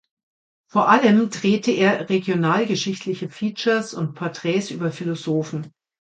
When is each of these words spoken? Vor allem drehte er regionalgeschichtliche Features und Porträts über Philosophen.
Vor 0.67 0.89
allem 0.89 1.29
drehte 1.29 1.69
er 1.69 2.09
regionalgeschichtliche 2.09 3.29
Features 3.29 3.93
und 3.93 4.15
Porträts 4.15 4.71
über 4.71 4.91
Philosophen. 4.91 5.71